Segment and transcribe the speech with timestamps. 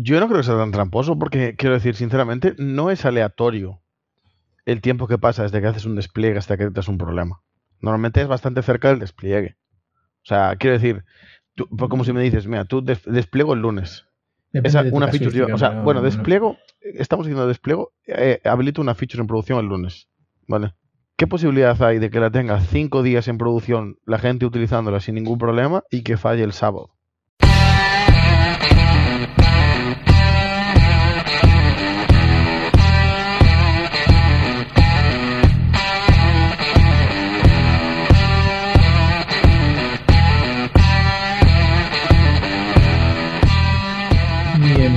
[0.00, 3.80] Yo no creo que sea tan tramposo porque, quiero decir, sinceramente, no es aleatorio
[4.64, 7.40] el tiempo que pasa desde que haces un despliegue hasta que detectas un problema.
[7.80, 9.56] Normalmente es bastante cerca del despliegue.
[10.22, 11.04] O sea, quiero decir,
[11.54, 14.06] tú- pues como si me dices, mira, tú des- despliego el lunes.
[14.68, 18.80] Esa, de una feature, yo- o sea, bueno, no- despliego, estamos diciendo despliego, eh, habilito
[18.82, 20.08] una feature en producción el lunes,
[20.46, 20.74] ¿vale?
[21.16, 25.16] ¿Qué posibilidad hay de que la tenga cinco días en producción, la gente utilizándola sin
[25.16, 26.90] ningún problema y que falle el sábado?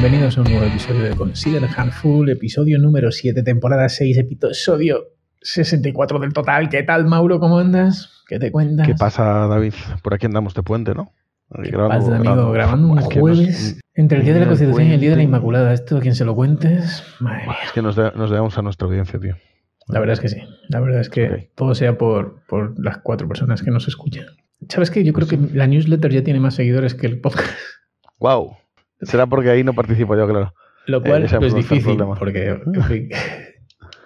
[0.01, 5.03] Bienvenidos a un nuevo episodio de Consider Handful, episodio número 7, temporada 6, episodio
[5.41, 6.69] 64 del total.
[6.69, 7.39] ¿Qué tal, Mauro?
[7.39, 8.23] ¿Cómo andas?
[8.27, 8.87] ¿Qué te cuentas?
[8.87, 9.73] ¿Qué pasa, David?
[10.01, 11.13] Por aquí andamos de puente, ¿no?
[11.63, 12.51] ¿Qué pasa, amigo?
[12.51, 15.23] Grabando un nos- jueves entre el día de la Constitución y el día de la.
[15.23, 15.71] Inmaculada.
[15.73, 17.57] Esto, quien se lo cuentes, madre mía.
[17.65, 19.35] Es que nos, de- nos debemos a nuestra audiencia, tío.
[19.87, 20.41] La verdad es que sí.
[20.69, 24.25] La verdad es que todo sea por, por las cuatro personas que nos escuchan.
[24.69, 25.03] ¿Sabes qué?
[25.03, 27.49] Yo creo Pues que la newsletter ya tiene más seguidores que el podcast.
[28.19, 28.55] Wow.
[29.01, 30.53] Será porque ahí no participo yo, claro.
[30.87, 33.09] Lo cual Eh, no es difícil, porque, en fin.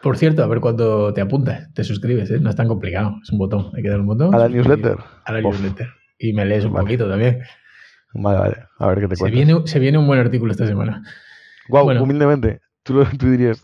[0.01, 2.39] Por cierto, a ver cuándo te apuntas, te suscribes, ¿eh?
[2.39, 4.35] no es tan complicado, es un botón, hay que dar un botón.
[4.35, 4.97] A la newsletter.
[5.25, 5.55] A la Uf.
[5.59, 5.87] newsletter.
[6.19, 6.83] Y me lees un Vale.
[6.83, 7.39] poquito también.
[8.13, 8.55] Vale, vale.
[8.79, 9.35] A ver qué te Se cuento.
[9.35, 11.01] viene, se viene un buen artículo esta semana.
[11.69, 12.03] Wow, bueno.
[12.03, 12.61] humildemente.
[12.83, 13.61] Tú, tú dirías.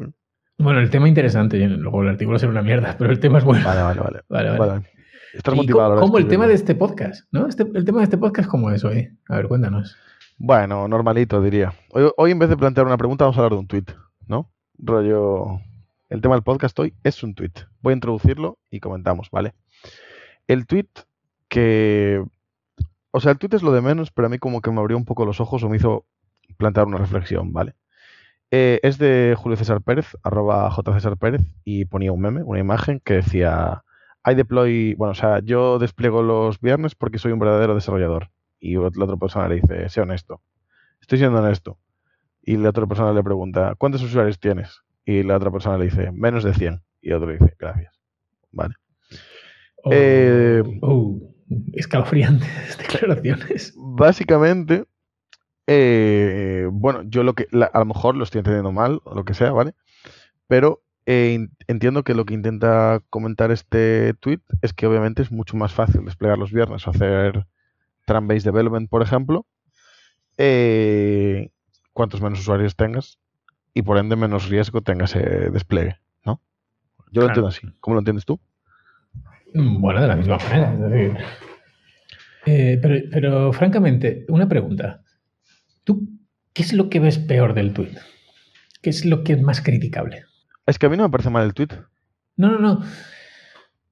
[0.57, 3.63] Bueno, el tema interesante, luego el artículo será una mierda, pero el tema es bueno.
[3.63, 4.19] Vale, vale, vale.
[4.27, 4.59] Vale, vale.
[4.59, 4.85] Vale.
[5.33, 5.83] Estás ¿Y motivado.
[5.89, 7.25] cómo, ahora cómo el tema de este podcast?
[7.31, 7.47] ¿no?
[7.47, 9.09] Este- el tema de este podcast, ¿cómo es hoy?
[9.29, 9.95] A ver, cuéntanos.
[10.43, 11.71] Bueno, normalito, diría.
[11.91, 13.85] Hoy, en vez de plantear una pregunta, vamos a hablar de un tweet,
[14.25, 14.49] ¿no?
[14.79, 15.59] Rollo.
[16.09, 17.51] El tema del podcast hoy es un tweet.
[17.81, 19.53] Voy a introducirlo y comentamos, ¿vale?
[20.47, 20.87] El tweet
[21.47, 22.25] que.
[23.11, 24.97] O sea, el tweet es lo de menos, pero a mí como que me abrió
[24.97, 26.05] un poco los ojos o me hizo
[26.57, 27.75] plantear una reflexión, ¿vale?
[28.49, 30.91] Eh, es de Julio César Pérez, arroba J.
[30.93, 33.83] César Pérez, y ponía un meme, una imagen que decía.
[34.25, 34.95] I deploy.
[34.95, 38.31] Bueno, o sea, yo despliego los viernes porque soy un verdadero desarrollador.
[38.61, 40.41] Y la otra persona le dice, sé honesto.
[41.01, 41.77] Estoy siendo honesto.
[42.43, 44.81] Y la otra persona le pregunta, ¿cuántos usuarios tienes?
[45.03, 46.81] Y la otra persona le dice, menos de 100.
[47.01, 47.99] Y otro le dice, gracias.
[48.51, 48.75] Vale.
[49.83, 51.19] Oh, Eh, oh,
[51.73, 53.73] escalofriantes declaraciones.
[53.75, 54.85] Básicamente,
[55.67, 59.25] eh, bueno, yo lo que, la- a lo mejor lo estoy entendiendo mal, o lo
[59.25, 59.73] que sea, ¿vale?
[60.47, 65.57] Pero eh, entiendo que lo que intenta comentar este tweet es que obviamente es mucho
[65.57, 67.47] más fácil desplegar los viernes o hacer
[68.05, 69.45] Tram-Based Development, por ejemplo,
[70.37, 71.49] eh,
[71.93, 73.19] cuantos menos usuarios tengas
[73.73, 76.41] y por ende menos riesgo tenga ese despliegue, ¿no?
[77.11, 77.61] Yo lo entiendo así.
[77.79, 78.39] ¿Cómo lo entiendes tú?
[79.53, 80.73] Mm, Bueno, de la misma manera.
[80.73, 81.17] es decir.
[82.45, 85.03] Eh, pero, pero, francamente, una pregunta.
[85.83, 86.07] ¿Tú
[86.53, 87.95] qué es lo que ves peor del tweet?
[88.81, 90.25] ¿Qué es lo que es más criticable?
[90.65, 91.67] Es que a mí no me parece mal el tweet.
[92.37, 92.79] No, no, no.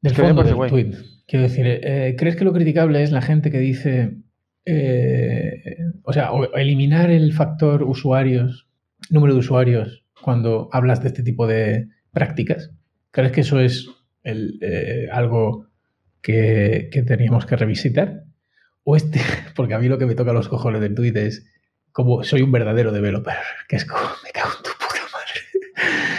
[0.02, 0.70] Del Es que fondo parece del guay.
[0.72, 0.96] tweet.
[1.30, 4.18] Quiero decir, eh, ¿crees que lo criticable es la gente que dice,
[4.66, 8.68] eh, o sea, eliminar el factor usuarios,
[9.12, 12.72] número de usuarios, cuando hablas de este tipo de prácticas?
[13.12, 13.88] ¿Crees que eso es
[14.24, 15.68] eh, algo
[16.24, 18.24] que, que teníamos que revisitar?
[18.84, 19.20] O este,
[19.56, 21.46] porque a mí lo que me toca los cojones del tweet es
[21.92, 23.38] como soy un verdadero developer,
[23.68, 26.19] que es como me cago en tu puta madre.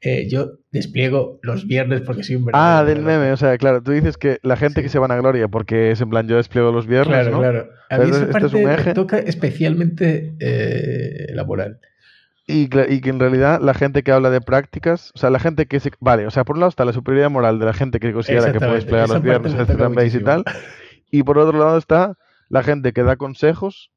[0.00, 3.82] Eh, yo despliego los viernes porque soy un verdadero Ah, del meme, o sea, claro,
[3.82, 4.84] tú dices que la gente Sí.
[4.84, 7.38] que se van a gloria porque es en plan yo despliego los viernes, Claro, ¿no?
[7.40, 7.68] claro.
[7.90, 8.94] A mí esa este es un me eje.
[8.94, 11.80] toca especialmente eh, laboral.
[12.50, 15.80] Y, que en realidad la gente que habla de prácticas, o sea, la gente que
[15.80, 15.90] se...
[16.00, 18.52] Vale, o sea, por un lado está la superioridad moral de la gente que considera
[18.52, 20.44] que puede desplegar los viernes, me Tram-Base y tal.
[21.10, 22.16] Y por otro lado está
[22.48, 23.90] la gente que da consejos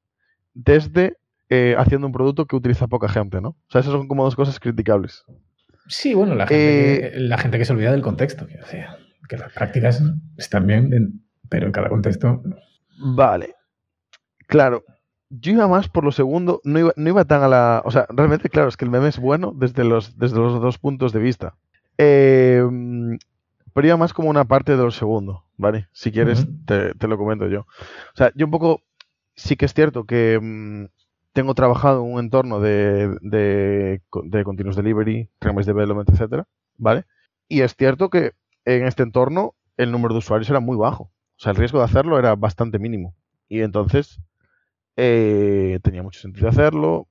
[0.54, 1.16] desde
[1.50, 3.50] eh, haciendo un producto que utiliza poca gente, ¿no?
[3.50, 5.24] O sea, esas son como dos cosas criticables.
[5.92, 8.48] Sí, bueno, la gente, Eh, que, la gente que se olvida del contexto.
[8.48, 10.02] que las prácticas
[10.38, 12.42] están bien, en- pero en cada contexto.
[12.98, 13.56] Vale.
[14.48, 14.84] Claro.
[15.30, 17.82] Yo iba más por lo segundo, no iba, no iba tan a la...
[17.86, 20.78] O sea, realmente, claro, es que el meme es bueno desde los, desde los dos
[20.78, 21.56] puntos de vista.
[21.98, 22.62] Eh,
[23.74, 25.88] pero iba más como una parte de lo segundo, ¿vale?
[25.94, 27.62] Si quieres, te, te lo comento yo.
[27.62, 28.82] O sea, yo un poco...
[29.34, 30.86] Sí que es cierto que mm,
[31.34, 36.48] tengo trabajado en un entorno de, de, de continuous delivery, Trames development, etcétera,
[36.78, 37.06] ¿vale?
[37.48, 38.34] Y es cierto que
[38.66, 41.06] en este entorno el número de usuarios era muy bajo.
[41.06, 43.16] O sea, el riesgo de hacerlo era bastante mínimo.
[43.48, 44.22] Y entonces
[44.98, 47.08] eh, tenía mucho sentido hacerlo.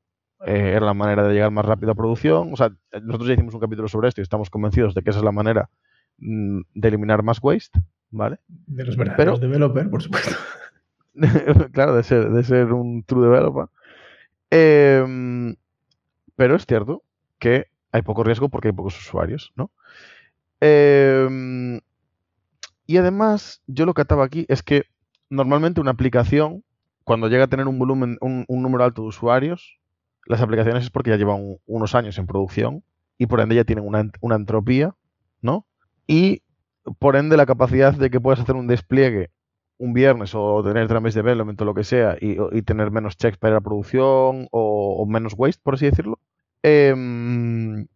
[0.46, 2.52] eh, era la manera de llegar más rápido a producción.
[2.52, 2.70] O sea,
[3.02, 5.32] nosotros ya hicimos un capítulo sobre esto y estamos convencidos de que esa es la
[5.32, 5.70] manera
[6.18, 7.80] mm, de eliminar más waste,
[8.10, 8.38] ¿vale?
[8.48, 10.36] De los verdaderos developers, por supuesto.
[11.72, 13.66] claro, de ser, de ser un true developer.
[14.50, 15.54] Eh,
[16.36, 17.02] pero es cierto
[17.38, 19.70] que hay poco riesgo porque hay pocos usuarios, ¿no?
[20.60, 21.80] Em,
[22.86, 24.84] y además, yo lo que ataba aquí es que
[25.28, 26.64] normalmente una aplicación,
[27.04, 29.78] cuando llega a tener un volumen, un, número alto de usuarios,
[30.26, 32.84] las aplicaciones es porque ya llevan unos años en producción
[33.18, 34.94] y por ende ya tienen una, una entropía,
[35.42, 35.66] ¿no?
[36.06, 36.42] Y
[36.98, 39.30] por ende la capacidad de que puedas hacer un despliegue
[39.80, 43.54] un viernes o tener de development o lo que sea y, tener menos checks para
[43.54, 46.20] la producción o, menos waste, por así decirlo,
[46.62, 47.86] em,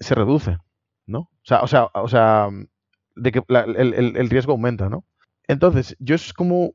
[0.00, 0.58] se reduce,
[1.06, 1.20] ¿no?
[1.20, 2.48] O sea, o sea, o sea
[3.14, 5.04] de que el, riesgo aumenta, ¿no?
[5.46, 6.74] Entonces, yo es como...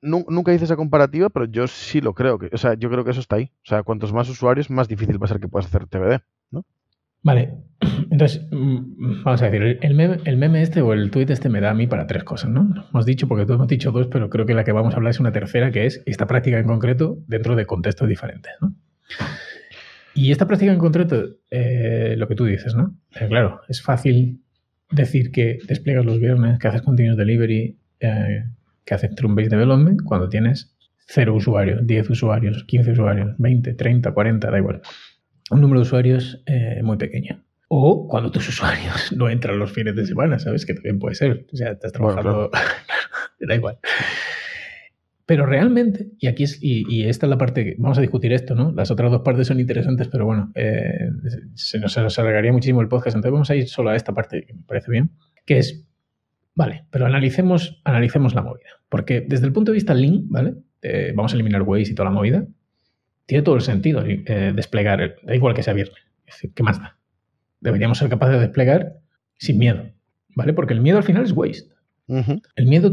[0.00, 2.38] nunca hice esa comparativa, pero yo sí lo creo.
[2.38, 3.52] Que, o sea, yo creo que eso está ahí.
[3.62, 6.22] O sea, cuantos más usuarios, más difícil va a ser que puedas hacer TBD.
[7.22, 7.54] Vale,
[8.10, 11.74] entonces, mm, vamos a decir, el meme, este o el tweet este me da a
[11.74, 12.86] mí para tres cosas, ¿no?
[12.90, 15.10] Hemos dicho, porque todos hemos dicho dos, pero creo que la que vamos a hablar
[15.10, 18.74] es una tercera, que es esta práctica en concreto dentro de contextos diferentes, ¿no?
[20.14, 22.96] Y esta práctica en concreto, eh, lo que tú dices, ¿no?
[23.18, 24.42] Eh, claro, es fácil
[24.90, 28.44] decir que despliegas los viernes, que haces continuous delivery, eh,
[28.84, 30.76] que haces trunk-based development cuando tienes
[31.06, 34.80] cero usuarios, 10 usuarios, 15 usuarios, 20, 30, 40, da igual
[35.50, 37.44] un número de usuarios eh, muy pequeño.
[37.68, 40.64] O cuando tus usuarios no entran los fines de semana, ¿sabes?
[40.64, 41.46] Que también puede ser.
[41.52, 42.50] O sea, estás trabajando.
[43.40, 43.78] da igual.
[45.26, 48.72] Pero realmente, y aquí es, y, esta es la parte, vamos a discutir esto, ¿no?
[48.72, 51.08] Las otras dos partes son interesantes, pero bueno, eh,
[51.54, 54.12] se, nos, se, nos, alargaría muchísimo el podcast, entonces vamos a ir solo a esta
[54.12, 55.12] parte que me parece bien,
[55.46, 55.86] que es,
[56.56, 58.70] vale, pero analicemos, analicemos la movida.
[58.88, 60.54] Porque desde el punto de vista Lean, ¿vale?
[61.14, 62.44] vamos a eliminar Waze y toda la movida
[63.30, 66.02] tiene todo el sentido eh, desplegar, da igual que sea viernes.
[66.52, 66.98] ¿qué más da?
[67.60, 68.96] Deberíamos ser capaces de desplegar
[69.38, 69.88] sin miedo,
[70.34, 70.52] ¿vale?
[70.52, 71.72] Porque el miedo al final es waste.
[72.08, 72.92] El miedo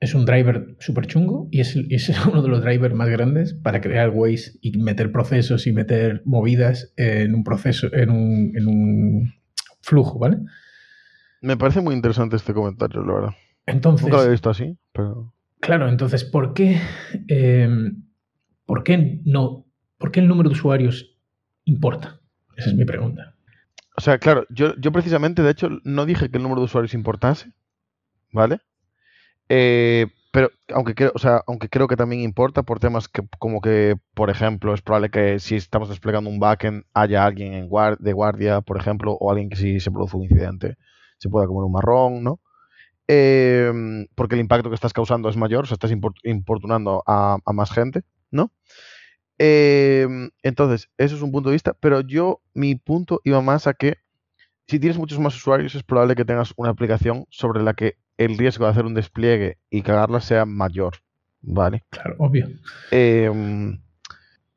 [0.00, 1.76] es un driver súper chungo y es,
[2.26, 6.94] uno de los drivers más grandes para crear waste y meter procesos y meter movidas
[6.96, 9.34] en un proceso, en un,
[9.82, 10.38] flujo, ¿vale?
[11.42, 13.30] Me parece muy interesante este comentario, la verdad.
[13.66, 15.34] Entonces, Nunca lo he visto así, pero...
[15.60, 16.80] Claro, entonces, ¿por qué
[17.28, 17.68] eh,
[18.68, 19.64] ¿Por qué, no,
[19.96, 21.16] ¿Por qué el número de usuarios
[21.64, 22.20] importa?
[22.54, 23.34] Esa es mi pregunta.
[23.96, 26.92] O sea, claro, yo, yo precisamente, de hecho, no dije que el número de usuarios
[26.92, 27.50] importase,
[28.30, 28.60] ¿vale?
[29.48, 33.62] Eh, pero aunque creo, o sea, aunque creo que también importa por temas que, como
[33.62, 37.70] que, por ejemplo, es probable que si estamos desplegando un backend haya alguien en
[38.00, 40.76] de guardia, por ejemplo, o alguien que si se produce un incidente
[41.16, 42.40] se pueda comer un marrón, ¿no?
[43.08, 43.72] Eh,
[44.14, 45.90] porque el impacto que estás causando es mayor, o sea, estás
[46.22, 48.04] importunando a más gente.
[48.30, 48.52] ¿No?
[49.38, 53.74] Em, entonces, eso es un punto de vista, pero yo, mi punto iba más a
[53.74, 53.98] que
[54.66, 58.36] si tienes muchos más usuarios, es probable que tengas una aplicación sobre la que el
[58.36, 60.96] riesgo de hacer un despliegue y cagarla sea mayor,
[61.40, 61.84] ¿vale?
[61.88, 62.48] Claro, obvio.
[62.90, 63.80] Em,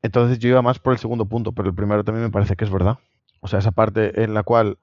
[0.01, 2.65] entonces yo iba más por el segundo punto, pero el primero también me parece que
[2.65, 2.97] es verdad.
[3.39, 4.79] O sea, esa parte en la cual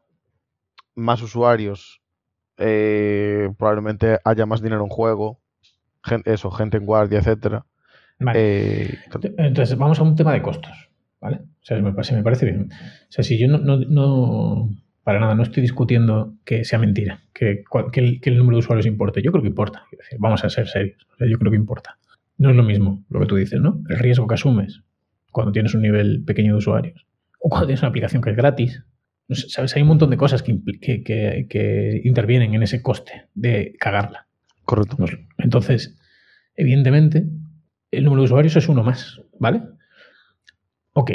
[0.95, 2.01] más usuarios,
[2.57, 5.41] eh, probablemente haya más dinero en juego,
[6.25, 7.67] eso, gente en guardia, etcétera
[8.35, 8.99] eh,
[9.37, 10.89] entonces, vamos a un tema de costos.
[11.21, 11.37] ¿Vale?
[11.37, 12.69] O sea, me, me parece bien.
[12.71, 14.71] O sea, si yo no, no,
[15.03, 19.23] para nada, no estoy discutiendo que sea mentira, que, el, número de usuarios importe.
[19.23, 19.85] Yo creo que importa.
[20.19, 21.07] Vamos a ser serios.
[21.19, 21.99] yo creo que importa.
[22.37, 23.83] No es lo mismo lo que tú dices, ¿no?
[23.89, 24.83] El riesgo que asumes
[25.33, 27.07] cuando tienes un nivel pequeño de usuarios
[27.41, 28.85] o cuando tienes una aplicación que es gratis.
[29.29, 29.77] ¿Sabes?
[29.77, 30.61] Hay un montón de cosas que,
[31.03, 34.27] que intervienen en ese coste de cagarla.
[34.65, 34.97] Correcto.
[35.39, 35.99] Entonces,
[36.55, 37.27] evidentemente,
[37.91, 39.63] el número de usuarios es uno más, ¿vale?
[40.93, 41.13] Ok,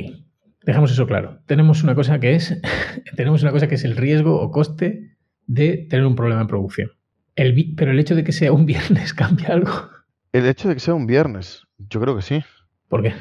[0.63, 1.39] dejamos eso claro.
[1.45, 2.59] Tenemos una cosa que es,
[3.15, 6.91] tenemos una cosa que es el riesgo o coste de tener un problema en producción.
[7.35, 9.89] El, pero el hecho de que sea un viernes cambia algo.
[10.31, 12.43] El hecho de que sea un viernes, yo creo que sí.
[12.87, 13.13] ¿Por qué?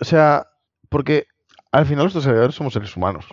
[0.00, 0.46] O sea,
[0.88, 1.26] porque
[1.70, 3.26] al final los desarrolladores somos seres humanos.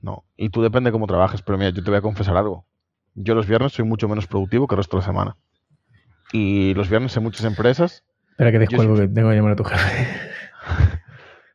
[0.00, 0.24] No.
[0.36, 2.66] Y tú depende de cómo trabajes, pero mira, yo te voy a confesar algo.
[3.14, 5.36] Yo los viernes soy mucho menos productivo que el resto de la semana.
[6.32, 8.04] Y los viernes en muchas empresas
[8.38, 10.06] Espera que descuelgo que tengo que llamar a tu jefe.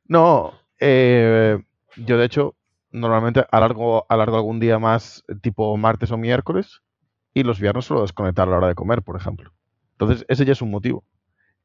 [0.10, 1.58] no, eh,
[1.96, 2.56] yo de hecho
[2.92, 6.82] normalmente alargo, alargo algún día más tipo martes o miércoles
[7.34, 9.54] y los viernes suelo desconectar a la hora de comer, por ejemplo.
[9.94, 11.06] Entonces, ese ya es un motivo.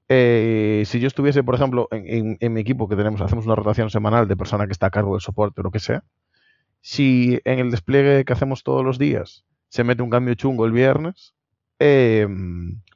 [0.09, 4.29] Eh, si yo estuviese, por ejemplo, en, mi equipo que tenemos, hacemos una rotación semanal
[4.29, 6.05] de persona que está a cargo del soporte o lo que sea,
[6.81, 10.71] si en el despliegue que hacemos todos los días se mete un cambio chungo el
[10.71, 11.35] viernes,
[11.81, 12.29] eh,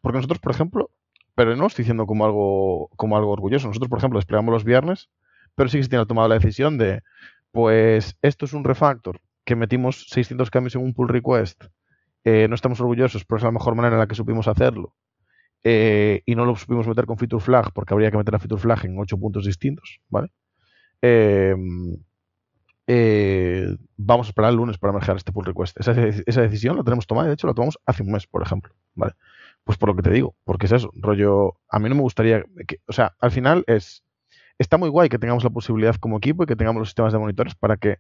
[0.00, 0.92] porque nosotros, por ejemplo,
[1.34, 3.68] pero no estoy diciendo como algo, como algo orgulloso.
[3.68, 5.10] Nosotros, por ejemplo, desplegamos los viernes,
[5.54, 7.02] pero sí que se tiene tomado la decisión de,
[7.50, 11.64] pues esto es un refactor que metimos 600 cambios en un pull request.
[12.24, 14.94] Eh, no estamos orgullosos, pero es la mejor manera en la que supimos hacerlo.
[15.64, 18.60] Eh, y no lo supimos meter con feature flag porque habría que meter la feature
[18.60, 20.32] flag en ocho puntos distintos, ¿vale?
[21.02, 21.54] eh,
[22.86, 25.78] eh, vamos a esperar el lunes para manejar este pull request.
[25.78, 25.92] Esa,
[26.26, 28.74] esa, decisión la tenemos tomada, de hecho la tomamos hace un mes, por ejemplo.
[28.94, 29.14] ¿vale?
[29.64, 32.44] Pues por lo que te digo, porque es eso, rollo, a mí no me gustaría,
[32.66, 34.02] que, o sea, al final es,
[34.58, 37.18] está muy guay que tengamos la posibilidad como equipo y que tengamos los sistemas de
[37.20, 37.98] monitores para que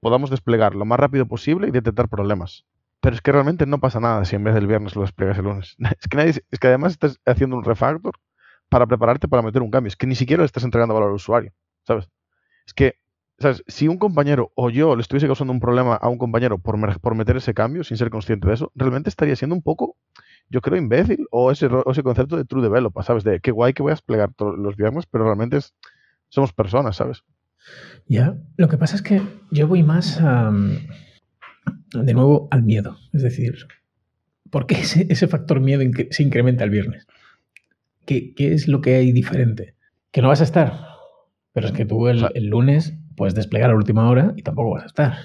[0.00, 2.66] podamos desplegar lo más rápido posible y detectar problemas.
[3.00, 5.44] Pero es que realmente no pasa nada si en vez del viernes lo despliegas el
[5.44, 5.76] lunes.
[6.00, 8.14] Es que, nadie, es que además estás haciendo un refactor
[8.68, 9.88] para prepararte para meter un cambio.
[9.88, 11.52] Es que ni siquiera le estás entregando valor al usuario,
[11.86, 12.08] ¿sabes?
[12.66, 12.94] Es que,
[13.38, 13.62] ¿sabes?
[13.66, 17.14] Si un compañero o yo le estuviese causando un problema a un compañero por, por
[17.14, 19.96] meter ese cambio sin ser consciente de eso, realmente estaría siendo un poco,
[20.50, 23.24] yo creo, imbécil o ese, ese concepto de true developer, ¿sabes?
[23.24, 25.58] De qué guay que voy a desplegar todos los viernes, pero realmente
[26.28, 27.22] somos personas, ¿sabes?
[28.06, 30.52] Ya, lo que pasa es que yo voy más a
[32.02, 32.98] de nuevo al miedo.
[33.12, 33.66] Es decir,
[34.50, 37.06] ¿por qué ese, factor miedo se incrementa el viernes?
[38.06, 39.74] ¿Qué, es lo que hay diferente?
[40.10, 40.80] Que no vas a estar.
[41.52, 44.86] Pero es que tú el, lunes puedes desplegar a última hora y tampoco vas a
[44.86, 45.16] estar.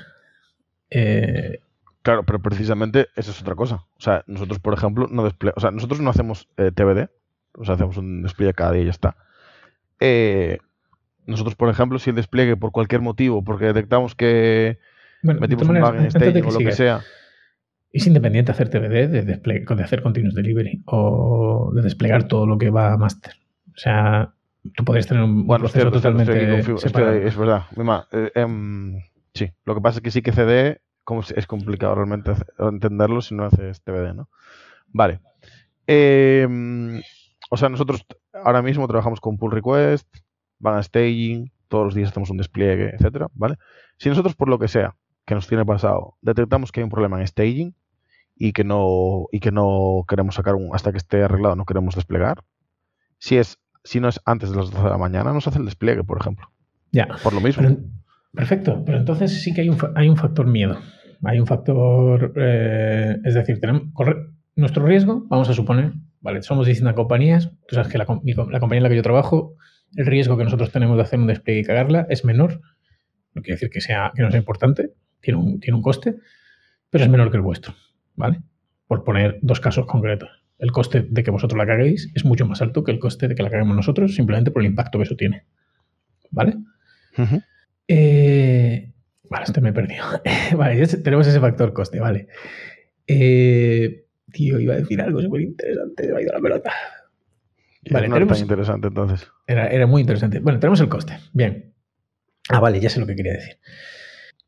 [0.91, 1.59] Eh,
[2.01, 3.85] claro, pero precisamente esa es otra cosa.
[3.97, 7.09] O sea, nosotros, por ejemplo, no o sea, nosotros no hacemos eh, TBD,
[7.53, 9.15] o sea, hacemos un despliegue cada día y ya está.
[9.99, 10.59] Eh,
[11.25, 14.79] nosotros, por ejemplo, si el despliegue por cualquier motivo, porque detectamos que
[15.21, 17.01] metimos un bug en staging o lo que sea.
[17.91, 22.69] Es independiente hacer TBD de, de hacer continuous delivery o de desplegar todo lo que
[22.69, 23.33] va a master.
[23.69, 24.33] O sea,
[24.75, 27.13] tú podrías tener un bueno, proceso totalmente separado.
[27.13, 27.63] es verdad.
[28.11, 29.01] Eh, em,
[29.33, 33.33] sí, lo que pasa es que sí que CD como es complicado realmente entenderlo si
[33.33, 34.29] no haces TBD, ¿no?
[34.89, 35.21] Vale.
[35.87, 37.01] Em,
[37.49, 40.07] o sea, nosotros ahora mismo trabajamos con pull request,
[40.59, 43.55] van a staging, todos los días hacemos un despliegue, etcétera, ¿vale?
[43.97, 47.19] Si nosotros por lo que sea que nos tiene pasado, detectamos que hay un problema
[47.19, 47.75] en staging
[48.35, 51.95] y que no, y que no queremos sacar un, hasta que esté arreglado, no queremos
[51.95, 52.43] desplegar.
[53.17, 55.65] Si es, si no es antes de las 12 de la mañana, nos hace el
[55.65, 56.51] despliegue, por ejemplo.
[56.91, 57.07] Ya.
[57.23, 57.67] Por lo mismo.
[58.31, 60.77] perfecto, pero entonces sí que hay un, hay un factor miedo.
[61.23, 63.83] Hay un factor, eh, es decir, tenemos,
[64.55, 68.77] nuestro riesgo, vamos a suponer, vale, somos distintas compañías, tú sabes que la, la compañía
[68.77, 69.55] en la que yo trabajo,
[69.95, 72.61] el riesgo que nosotros tenemos de hacer un despliegue y cagarla es menor.
[73.33, 76.15] No quiere decir que, sea, que no sea importante, tiene un, tiene un coste,
[76.89, 77.73] pero es menor que el vuestro,
[78.15, 78.41] ¿vale?
[78.87, 80.29] Por poner dos casos concretos.
[80.57, 83.35] El coste de que vosotros la caguéis es mucho más alto que el coste de
[83.35, 85.45] que la caguemos nosotros, simplemente por el impacto que eso tiene.
[86.31, 86.57] ¿Vale?
[87.87, 88.91] Eh,
[89.29, 90.05] vale, este me he perdido.
[90.57, 92.27] vale, ya tenemos ese factor coste, vale.
[93.07, 96.71] Eh, tío, iba a decir algo súper interesante, me ha ido la pelota.
[97.91, 99.27] Vale, no tenemos, tan interesante entonces.
[99.47, 100.39] Era, era muy interesante.
[100.39, 101.17] Bueno, tenemos el coste.
[101.33, 101.73] Bien.
[102.49, 103.57] Ah, vale, ya sé lo que quería decir.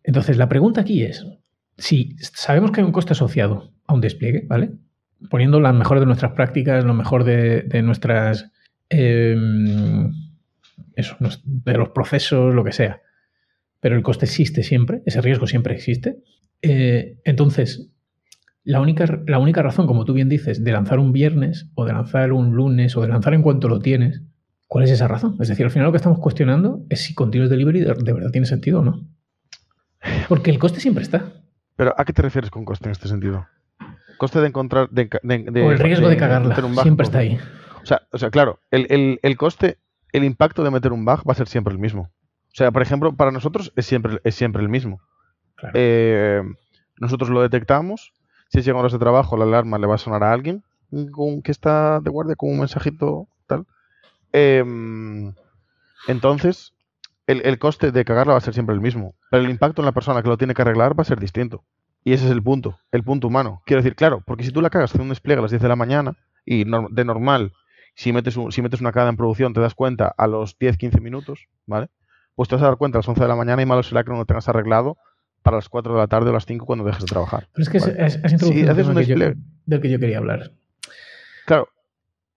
[0.04, 1.26] Entonces, la pregunta aquí es,
[1.78, 4.72] si sabemos que hay un coste asociado a un despliegue, ¿vale?
[5.30, 8.52] Poniendo las mejores de nuestras prácticas, lo mejor de, nuestras...
[8.90, 10.12] Em,
[10.96, 13.02] eso, de los procesos, lo que sea.
[13.82, 16.20] Pero el coste existe siempre, ese riesgo siempre existe.
[16.62, 17.90] Eh, entonces,
[18.64, 21.94] la única, la única razón, como tú bien dices, de lanzar un viernes o de
[21.94, 24.22] lanzar un lunes o de lanzar en cuanto lo tienes,
[24.68, 25.36] ¿cuál es esa razón?
[25.42, 28.48] Es decir, al final lo que estamos cuestionando es si Continuous Delivery de verdad tiene
[28.48, 29.06] sentido o no.
[30.30, 31.34] Porque el coste siempre está.
[31.76, 33.48] Pero ¿a qué te refieres con coste en este sentido?
[34.18, 34.90] Coste de encontrar...
[34.90, 35.10] De,
[35.64, 36.56] o el riesgo de, cagarla.
[36.84, 37.40] siempre está ahí.
[37.82, 39.78] O sea, o sea claro, el, coste,
[40.12, 42.12] el impacto de meter un bug va a ser siempre el mismo.
[42.52, 45.02] O sea, por ejemplo, para nosotros es siempre, es siempre el mismo.
[45.74, 46.42] Eh,
[46.98, 48.14] nosotros lo detectamos.
[48.50, 50.64] Si llega horas de trabajo, la alarma le va a sonar a alguien
[51.44, 53.66] que está de guardia con un mensajito tal.
[54.34, 55.34] Em,
[56.08, 56.74] entonces,
[57.28, 59.94] el, coste de cagarla va a ser siempre el mismo, pero el impacto en la
[59.94, 61.64] persona que lo tiene que arreglar va a ser distinto.
[62.04, 63.62] Y ese es el punto, el punto humano.
[63.66, 65.68] Quiero decir, claro, porque si tú la cagas haciendo un despliegue a las 10 de
[65.68, 67.54] la mañana y de normal,
[67.96, 71.48] si metes, si metes una cagada en producción te das cuenta a los 10-15 minutos,
[71.68, 71.90] ¿vale?
[72.36, 74.04] Pues te vas a dar cuenta a las 11 de la mañana y malo será
[74.04, 74.98] que no lo tengas arreglado
[75.42, 77.50] para las 4 de la tarde o las 5 cuando dejes de trabajar.
[77.54, 79.36] Pero es que has introducido un despliegue.
[79.66, 80.52] del que yo quería hablar.
[81.46, 81.68] Claro.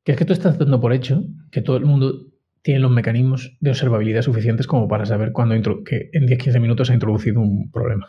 [0.05, 2.27] Que es que tú estás dando por hecho que todo el mundo
[2.63, 6.95] tienen los mecanismos de observabilidad suficientes como para saber cuándo que en 10-15 minutos ha
[6.95, 8.09] introducido un problema.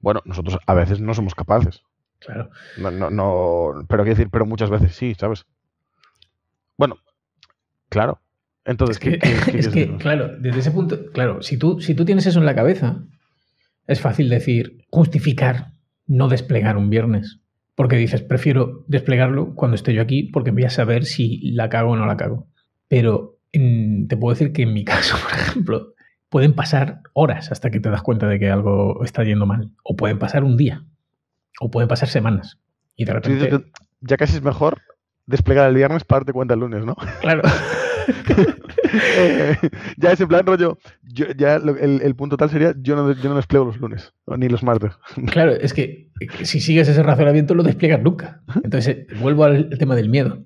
[0.00, 1.82] Bueno, nosotros a veces no somos capaces.
[2.18, 2.50] Claro.
[2.76, 5.46] No, no, no, pero quiero decir, pero muchas veces sí, ¿sabes?
[6.76, 6.96] Bueno,
[7.88, 8.20] claro.
[8.64, 9.18] Entonces, es que,
[9.58, 12.54] es que claro, desde ese punto, claro, si tú, si tú tienes eso en la
[12.54, 13.02] cabeza,
[13.86, 15.72] es fácil decir, justificar
[16.06, 17.40] no desplegar un viernes.
[17.74, 21.92] Porque dices, prefiero desplegarlo cuando esté yo aquí porque voy a saber si la cago
[21.92, 22.46] o no la cago.
[22.88, 25.94] Pero te puedo decir que en mi caso, por ejemplo,
[26.28, 29.70] pueden pasar horas hasta que te das cuenta de que algo está yendo mal.
[29.82, 30.84] O pueden pasar un día.
[31.60, 32.58] O pueden pasar semanas.
[32.96, 33.64] Y de repente...
[34.02, 34.80] Ya casi es mejor
[35.26, 36.96] desplegar el viernes para darte cuenta el lunes, ¿no?
[37.20, 37.42] Claro.
[38.92, 39.56] Eh,
[39.96, 43.36] ya ese plan rollo, yo, ya el, el, punto tal sería, yo no, yo no
[43.36, 44.92] despliego los lunes, ni los martes.
[45.30, 46.10] Claro, es que
[46.42, 48.42] si sigues ese razonamiento lo despliegas nunca.
[48.64, 50.44] Entonces, eh, vuelvo al tema del miedo.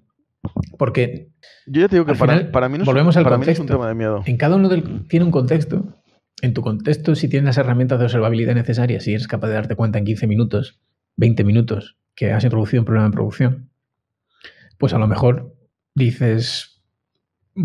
[0.78, 1.30] Porque...
[1.66, 3.62] Yo ya te digo que para, para, mí no, volvemos al para contexto.
[3.62, 4.22] Mí es un tema de miedo.
[4.26, 6.02] En cada uno del, tiene un contexto.
[6.42, 9.76] En tu contexto, si tienes las herramientas de observabilidad necesarias, si eres capaz de darte
[9.76, 10.80] cuenta en 15 minutos,
[11.16, 13.70] 20 minutos, que has introducido un problema en producción,
[14.78, 15.56] pues a lo mejor
[15.94, 16.73] dices,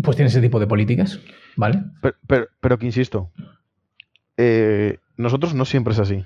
[0.02, 1.20] pues tienes ese tipo de políticas,
[1.56, 1.82] ¿vale?
[2.26, 3.30] Pero, pero, que insisto,
[4.36, 6.24] eh, nosotros no siempre es así.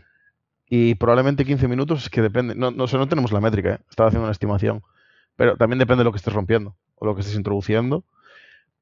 [0.68, 2.54] Y probablemente 15 minutos es que depende.
[2.54, 3.78] No, no, no tenemos la métrica, ¿eh?
[3.88, 4.82] estaba haciendo una estimación.
[5.36, 8.04] Pero también depende de lo que estés rompiendo o lo que estés introduciendo.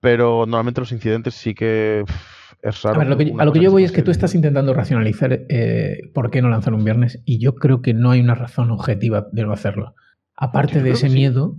[0.01, 2.05] Pero normalmente los incidentes sí que
[2.63, 2.97] es raro.
[2.97, 5.47] A, ver, lo que, a lo que yo voy es que tú estás intentando racionalizar
[5.49, 8.71] eh, por qué no lanzar un viernes y yo creo que no hay una razón
[8.71, 9.95] objetiva de no hacerlo.
[10.35, 11.57] Aparte de ese miedo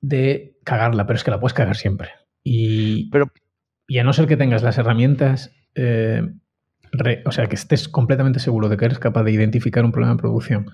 [0.00, 2.10] de cagarla, pero es que la puedes cagar siempre.
[2.44, 3.32] Y, pero,
[3.86, 6.22] y a no ser que tengas las herramientas, eh,
[6.92, 10.14] re, o sea, que estés completamente seguro de que eres capaz de identificar un problema
[10.14, 10.66] de producción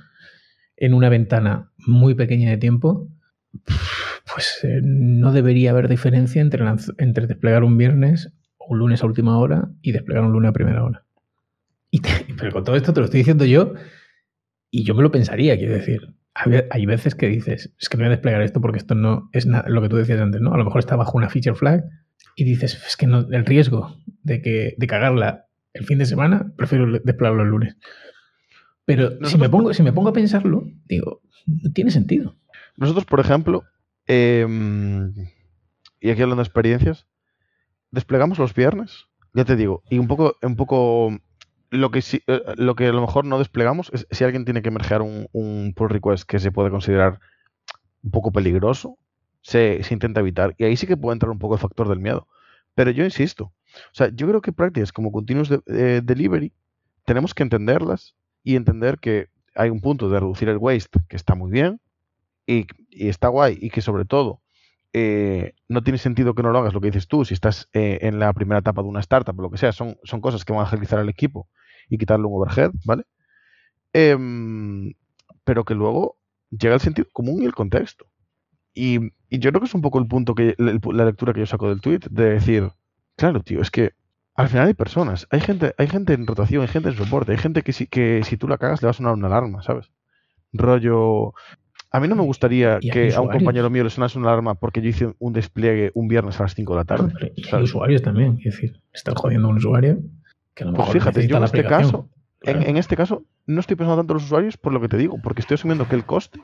[0.76, 3.08] en una ventana muy pequeña de tiempo,
[4.32, 6.64] pues eh, no debería haber diferencia entre,
[6.98, 10.52] entre desplegar un viernes o un lunes a última hora y desplegar un lunes a
[10.52, 11.04] primera hora.
[11.90, 12.00] Y
[12.38, 13.74] pero con todo esto te lo estoy diciendo yo
[14.70, 16.14] y yo me lo pensaría, quiero decir.
[16.70, 19.46] Hay veces que dices, es que no voy a desplegar esto porque esto no es
[19.46, 20.54] nada, lo que tú decías antes, ¿no?
[20.54, 21.84] A lo mejor está bajo una feature flag
[22.36, 26.52] y dices, es que no, el riesgo de, que, de cagarla el fin de semana,
[26.56, 27.76] prefiero desplegarlo el lunes.
[28.84, 32.36] Pero si, me pongo, si me pongo a pensarlo, digo, no tiene sentido.
[32.76, 33.64] Nosotros, por ejemplo,
[34.06, 35.12] em,
[36.00, 37.06] y aquí hablando de experiencias,
[37.90, 41.18] desplegamos los viernes, ya te digo, y un poco, un poco
[41.70, 44.62] lo que sí, eh, lo que a lo mejor no desplegamos es si alguien tiene
[44.62, 47.20] que mergear un, pull request que se puede considerar
[48.02, 48.98] un poco peligroso,
[49.42, 50.54] se, intenta evitar.
[50.58, 52.26] Y ahí sí que puede entrar un poco el factor del miedo.
[52.74, 56.52] Pero yo insisto, o sea, yo creo que prácticas como continuous eh, delivery
[57.04, 61.34] tenemos que entenderlas y entender que hay un punto de reducir el waste que está
[61.34, 61.80] muy bien,
[62.48, 64.40] y, está guay y que sobre todo
[64.92, 67.98] eh, no tiene sentido que no lo hagas lo que dices tú, si estás eh,
[68.02, 70.52] en la primera etapa de una startup o lo que sea, son, son cosas que
[70.52, 71.48] van a agilizar al equipo
[71.88, 73.04] y quitarle un overhead, ¿vale?
[73.92, 74.94] Em,
[75.44, 76.16] pero que luego
[76.50, 78.06] llega el sentido común y el contexto.
[78.74, 81.68] Y, yo creo que es un poco el punto que la lectura que yo saco
[81.68, 82.70] del tweet de decir,
[83.16, 83.92] claro, tío, es que
[84.34, 87.38] al final hay personas, hay gente, hay gente en rotación, hay gente en soporte, hay
[87.38, 89.90] gente que si, que si tú la cagas le va a sonar una alarma, ¿sabes?
[90.52, 91.34] Rollo,
[91.90, 94.82] a mí no me gustaría que a un compañero mío le sonase una alarma porque
[94.82, 97.32] yo hice un despliegue un viernes a las 5 de la tarde.
[97.34, 99.98] y hay usuarios también, es decir, están jodiendo a un usuario
[100.54, 102.08] que a lo pues mejor pues fíjate, yo en este caso,
[102.42, 105.18] en, este caso, no estoy pensando tanto en los usuarios por lo que te digo,
[105.22, 106.40] porque estoy asumiendo que el coste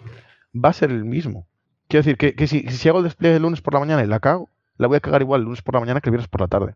[0.54, 1.46] va a ser el mismo.
[1.88, 4.20] Quiero decir, que, si, si, hago el despliegue el lunes por la mañana y la
[4.20, 6.40] cago, la voy a cagar igual el lunes por la mañana que el viernes por
[6.40, 6.74] la tarde.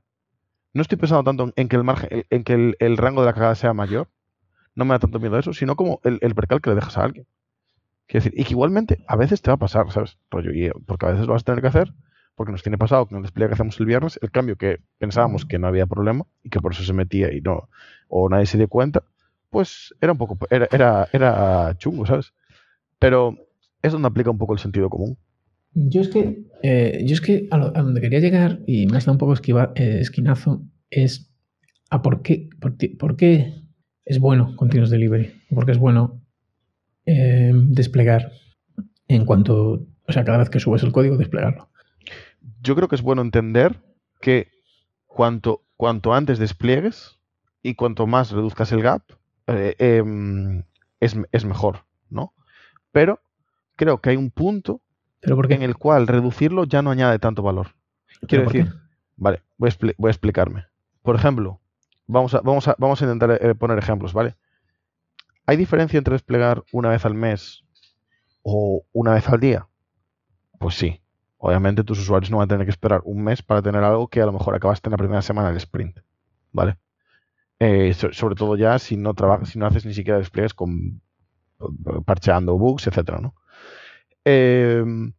[0.74, 3.54] No estoy pensando tanto en que el margen, en que el, rango de la cagada
[3.54, 4.09] sea mayor.
[4.74, 6.98] No me da tanto miedo a eso, sino como el, el percal que le dejas
[6.98, 7.26] a alguien.
[8.09, 10.18] Quiero decir, y que igualmente a veces te va a pasar, ¿sabes?
[10.33, 11.92] Eh, porque a veces lo vas a tener que hacer,
[12.35, 15.44] porque nos tiene pasado con el despliegue que hacemos el viernes, el cambio que pensábamos
[15.44, 17.68] que no había problema y que por eso se metía y no,
[18.09, 19.03] o nadie se dio cuenta,
[19.51, 22.33] pues era un poco, era, era, era chungo, ¿sabes?
[22.99, 23.37] Pero
[23.83, 25.18] es donde aplica un poco el sentido común.
[25.75, 29.14] Yo es que, eh, yo es que a, donde quería llegar, y me has dado
[29.14, 31.31] un poco esquiva, eh, esquinazo, es
[31.90, 33.53] a por qué, por, qué
[34.05, 36.23] es bueno Continuous Delivery, por qué es bueno
[37.11, 38.33] eh, desplegar
[39.09, 41.71] en cuanto, o sea, cada vez que subes el código, desplegarlo.
[42.61, 43.81] Yo creo que es bueno entender
[44.21, 44.49] que
[45.07, 47.18] cuanto, cuanto antes despliegues
[47.62, 49.03] y cuanto más reduzcas el gap,
[49.47, 50.64] eh, em,
[51.01, 52.35] es, mejor, ¿no?
[52.92, 53.23] Pero
[53.77, 54.83] creo que hay un punto
[55.23, 57.68] en el cual reducirlo ya no añade tanto valor.
[58.27, 58.71] Quiero decir,
[59.16, 60.66] vale, voy a, explicarme.
[61.01, 61.59] Por ejemplo,
[62.07, 64.37] vamos a, vamos a, vamos a intentar eh, poner ejemplos, ¿vale?
[65.49, 67.65] ¿Hay diferencia entre desplegar una vez al mes
[68.43, 69.67] o una vez al día?
[70.59, 71.01] Pues sí.
[71.39, 74.21] Obviamente tus usuarios no van a tener que esperar un mes para tener algo que
[74.21, 76.01] a lo mejor acabaste en la primera semana del sprint.
[76.53, 76.77] ¿Vale?
[77.61, 81.01] Eh, sobre todo ya si no trabajas, si no haces ni siquiera despliegues con
[82.05, 83.35] parcheando bugs, etcétera, ¿no?
[84.27, 85.15] Em,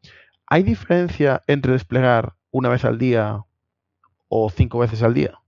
[0.45, 3.45] ¿Hay diferencia entre desplegar una vez al día
[4.27, 5.39] o cinco veces al día?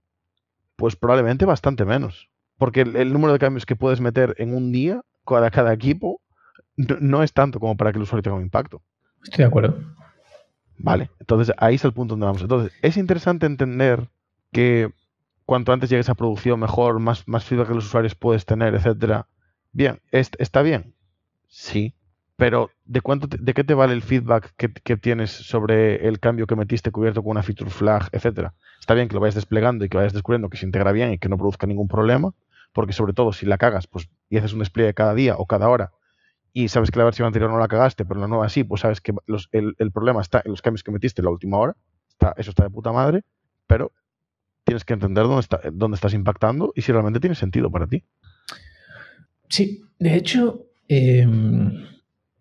[0.74, 2.31] Pues probablemente bastante menos.
[2.62, 6.20] Porque el, número de cambios que puedes meter en un día cada, cada equipo
[6.76, 8.80] no, es tanto como para que el usuario tenga un impacto.
[9.24, 9.80] Estoy de acuerdo.
[10.78, 12.40] Vale, entonces ahí es el punto donde vamos.
[12.40, 14.08] Entonces, es interesante entender
[14.52, 14.92] que
[15.44, 19.26] cuanto antes llegues a producción, mejor, más, más feedback que los usuarios puedes tener, etcétera.
[19.72, 20.94] Bien, ¿está bien?
[21.48, 21.96] Sí,
[22.36, 26.46] Pero, ¿de cuánto ¿de qué te vale el feedback que, que, tienes sobre el cambio
[26.46, 28.54] que metiste cubierto con una feature flag, etcétera?
[28.78, 31.18] Está bien que lo vayas desplegando y que vayas descubriendo que se integra bien y
[31.18, 32.32] que no produzca ningún problema,
[32.72, 35.68] porque sobre todo si la cagas pues, y haces un despliegue cada día o cada
[35.68, 35.92] hora
[36.52, 39.00] y sabes que la versión anterior no la cagaste, pero la nueva sí, pues sabes
[39.00, 39.12] que
[39.52, 41.76] el, el, problema está en los cambios que metiste en la última hora.
[42.08, 43.22] Está, eso está de puta madre,
[43.66, 43.92] pero
[44.64, 48.04] tienes que entender dónde, está, dónde estás impactando y si realmente tiene sentido para ti.
[49.48, 51.26] Sí, de hecho, eh,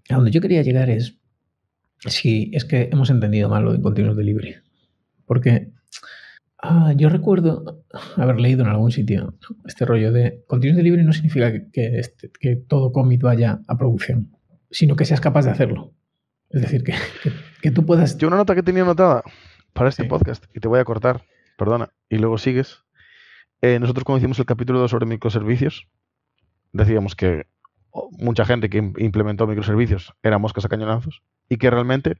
[0.09, 1.17] a donde yo quería llegar es
[1.99, 4.55] si es que hemos entendido mal lo de continuous delivery.
[5.25, 5.71] Porque
[6.61, 7.83] ah, yo recuerdo
[8.15, 12.55] haber leído en algún sitio este rollo de continuous delivery no significa que, este, que
[12.55, 14.31] todo commit vaya a producción,
[14.69, 15.93] sino que seas capaz de hacerlo.
[16.49, 16.93] Es decir, que,
[17.61, 18.17] que, tú puedas...
[18.17, 19.23] Yo una nota que tenía anotada
[19.73, 20.09] para este sí.
[20.09, 21.23] podcast, y te voy a cortar,
[21.57, 22.83] perdona, y luego sigues.
[23.61, 25.87] Eh, nosotros cuando hicimos el capítulo 2 sobre microservicios,
[26.73, 27.47] decíamos que
[28.11, 32.17] mucha gente que implementó microservicios era moscas a cañonazos y que realmente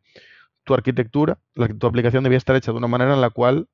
[0.64, 1.40] tu arquitectura,
[1.80, 3.68] tu aplicación debía estar hecha de una manera en la cual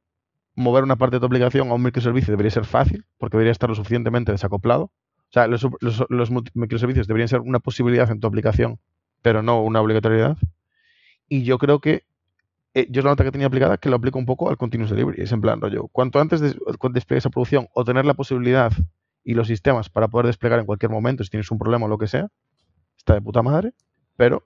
[0.58, 3.70] mover una parte de tu aplicación a un microservicio debería ser fácil porque debería estar
[3.70, 4.86] lo suficientemente desacoplado.
[4.86, 5.62] O sea, los,
[6.56, 8.80] microservicios deberían ser una posibilidad en tu aplicación,
[9.22, 10.36] pero no una obligatoriedad.
[11.30, 12.06] Y yo creo que
[12.74, 14.90] eh, yo es la nota que tenía aplicada que lo aplico un poco al continuous
[14.90, 15.22] delivery.
[15.22, 16.56] Es en plan, rollo, cuanto antes de,
[16.92, 18.72] despliegues esa producción o tener la posibilidad
[19.24, 22.00] y los sistemas para poder desplegar en cualquier momento si tienes un problema o lo
[22.00, 22.30] que sea,
[22.98, 23.74] está de puta madre,
[24.16, 24.44] pero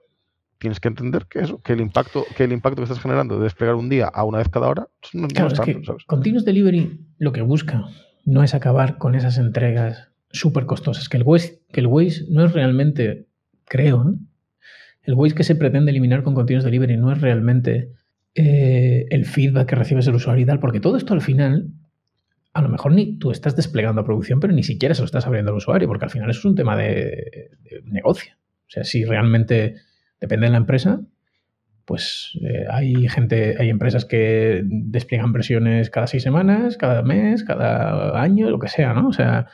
[0.62, 3.42] tienes que entender que eso, que el impacto, que el impacto que estás generando de
[3.42, 6.04] desplegar un día a una vez cada hora, no, claro, no es tanto, que ¿sabes?
[6.04, 7.84] Continuous Delivery lo que busca
[8.24, 12.44] no es acabar con esas entregas súper costosas, que el waste, que el waste no
[12.44, 13.26] es realmente,
[13.64, 14.14] creo, ¿eh?
[15.02, 17.90] el waste que se pretende eliminar con Continuous Delivery no es realmente
[18.36, 21.72] eh, el feedback que recibes del usuario y tal, porque todo esto al final
[22.52, 25.26] a lo mejor ni tú estás desplegando a producción, pero ni siquiera se lo estás
[25.26, 28.34] abriendo al usuario, porque al final eso es un tema de, de negocio.
[28.36, 29.74] O sea, si realmente
[30.22, 31.00] depende de la empresa,
[31.84, 38.22] pues eh, hay gente, hay empresas que despliegan versiones cada seis semanas, cada mes, cada
[38.22, 39.08] año, lo que sea, ¿no?
[39.08, 39.48] O sea,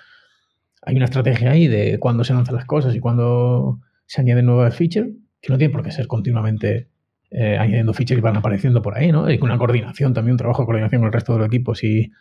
[0.82, 4.76] hay una estrategia ahí de cuándo se lanzan las cosas y cuándo se añaden nuevas
[4.76, 6.90] features, que no tiene por qué ser continuamente
[7.30, 9.24] eh, añadiendo features y van apareciendo por ahí, ¿no?
[9.24, 12.12] Hay una coordinación, también un trabajo de coordinación con el resto de los equipos y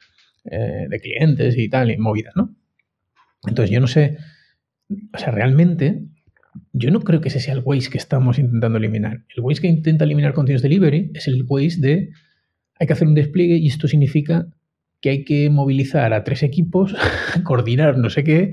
[0.46, 2.56] eh, de clientes y tal, y movidas, ¿no?
[3.46, 4.18] Entonces yo no sé,
[5.14, 6.02] o sea, realmente
[6.74, 9.24] yo no creo que ese sea el waste que estamos intentando eliminar.
[9.36, 12.10] El waste que intenta eliminar Continuous Delivery es el waste de
[12.80, 14.48] hay que hacer un despliegue y esto significa
[15.02, 16.96] que hay que movilizar a tres equipos,
[17.44, 18.52] coordinar no sé qué,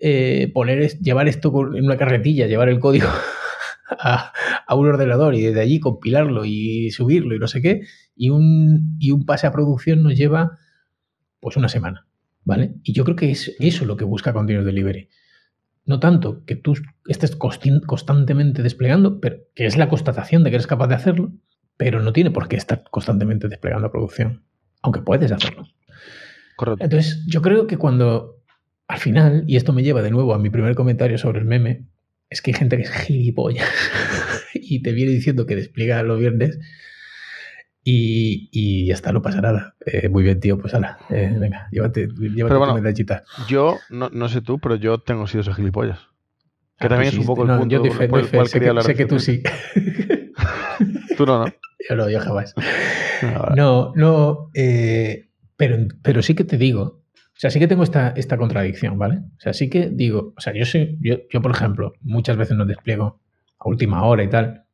[0.00, 3.08] eh, poner, llevar esto en una carretilla, llevar el código
[3.90, 4.32] a,
[4.74, 7.82] un ordenador y desde allí compilarlo y subirlo y no sé qué,
[8.14, 10.58] y un, y un pase a producción nos lleva
[11.40, 12.06] pues una semana,
[12.44, 12.74] ¿vale?
[12.82, 15.08] Y yo creo que es eso lo que busca Continuous Delivery.
[15.84, 16.74] No tanto que tú
[17.06, 21.32] estés constantemente desplegando, pero que es la constatación de que eres capaz de hacerlo,
[21.76, 24.44] pero no tiene por qué estar constantemente desplegando a producción,
[24.82, 25.66] aunque puedes hacerlo.
[26.56, 26.84] Correcto.
[26.84, 28.40] Entonces, yo creo que cuando
[28.90, 31.86] al final, y esto me lleva de nuevo a mi primer comentario sobre el meme,
[32.28, 33.68] es que hay gente que es gilipollas
[34.54, 36.58] y te viene diciendo que despliega los viernes
[37.82, 39.74] y, y, ya está, no pasa nada.
[39.86, 43.24] Eh, muy bien, tío, pues ala, eh, venga, llévate, llévate pero bueno, tu medallita.
[43.48, 45.98] Yo, no, no, sé tú, pero yo tengo sido ese gilipollas.
[46.78, 48.48] Que Ah, también tú es un poco no, el punto yo doy por el cual
[48.48, 49.42] sé quería que, sé este tú sí.
[51.16, 51.52] Tú no, ¿no?
[51.88, 52.54] Yo no, yo jamás.
[53.22, 53.52] Ah.
[53.54, 58.14] No, no, eh, pero, pero sí que te digo, o sea, sí que tengo esta,
[58.16, 59.18] esta contradicción, ¿vale?
[59.36, 62.56] O sea, sí que digo, o sea, yo, soy, yo, yo, por ejemplo, muchas veces
[62.56, 63.20] no despliego
[63.58, 64.64] a última hora y tal.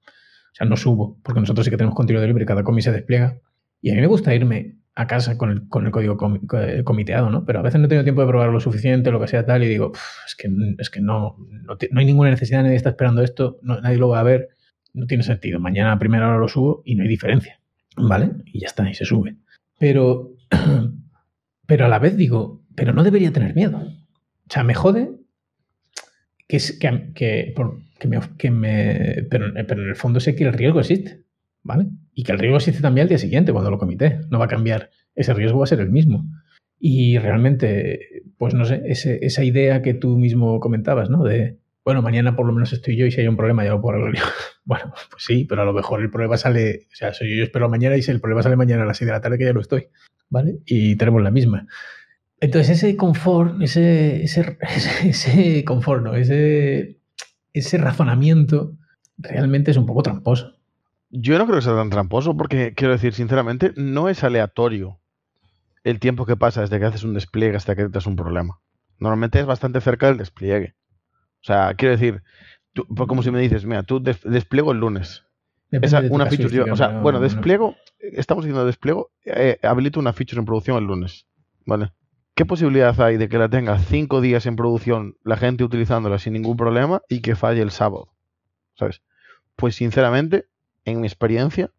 [0.56, 3.38] Sea, no subo, porque nosotros sí que tenemos contenido libre, cada comi se despliega.
[3.82, 6.40] Y a mí me gusta irme a casa con el, con el código com,
[6.82, 7.44] comiteado, ¿no?
[7.44, 9.62] Pero a veces no he tenido tiempo de probar lo suficiente, lo que sea tal,
[9.64, 9.92] y digo,
[10.26, 13.98] es que, es que no, no, no, hay ninguna necesidad, nadie está esperando esto, nadie
[13.98, 14.48] lo va a ver,
[14.94, 15.60] no tiene sentido.
[15.60, 17.60] Mañana a primera hora lo subo y no hay diferencia,
[17.98, 18.30] ¿vale?
[18.46, 19.36] Y ya está, y se sube.
[19.78, 20.32] Pero,
[21.66, 23.76] pero a la vez digo, pero no debería tener miedo.
[23.76, 25.10] O sea, me jode
[26.48, 27.52] que, que, que,
[27.98, 31.24] que me, pero, pero en el fondo sé que el riesgo existe,
[31.62, 31.86] ¿vale?
[32.14, 34.20] Y que el riesgo existe también al día siguiente cuando lo comité.
[34.30, 34.90] No va a cambiar.
[35.14, 36.24] Ese riesgo va a ser el mismo.
[36.78, 41.24] Y realmente, pues no sé, esa idea que tú mismo comentabas, ¿no?
[41.24, 43.80] De, bueno, mañana por lo menos estoy yo y si hay un problema ya lo
[43.80, 44.24] puedo arreglar.
[44.64, 47.68] Bueno, pues sí, pero a lo mejor el problema sale, o sea, soy yo, espero
[47.68, 49.52] mañana y si el problema sale mañana a las 6 de la tarde que ya
[49.52, 49.86] lo estoy,
[50.28, 50.58] ¿vale?
[50.66, 51.68] Y tenemos la misma.
[52.40, 54.58] Entonces ese confort, ese, ese,
[55.04, 56.16] ese confort, ¿no?
[56.16, 56.98] Ese,
[57.58, 58.72] ese razonamiento
[59.18, 60.52] realmente es un poco tramposo.
[61.10, 64.98] Yo no creo que sea tan tramposo porque, quiero decir, sinceramente, no es aleatorio
[65.84, 68.58] el tiempo que pasa desde que haces un despliegue hasta que detectas un problema.
[68.98, 70.74] Normalmente es bastante cerca del despliegue.
[71.40, 72.22] O sea, quiero decir,
[72.72, 75.24] tú- pues como si me dices, mira, tú des- despliego el lunes.
[75.70, 80.00] Esa, de una feature, yo- casuística, o sea, bueno, despliego, estamos diciendo despliego, eh, habilito
[80.00, 81.26] una feature en producción el lunes,
[81.64, 81.92] ¿vale?
[82.36, 86.34] ¿Qué posibilidad hay de que la tenga cinco días en producción, la gente utilizándola sin
[86.34, 88.12] ningún problema y que falle el sábado?
[88.74, 89.00] ¿Sabes?
[89.56, 90.44] Pues sinceramente,
[90.84, 91.70] en mi experiencia,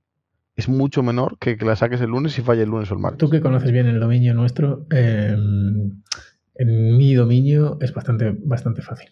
[0.55, 2.99] es mucho menor que que la saques el lunes y falle el lunes o el
[2.99, 3.19] martes.
[3.19, 5.37] Tú que conoces bien el dominio nuestro, eh,
[6.55, 9.09] en mi dominio es bastante, bastante fácil.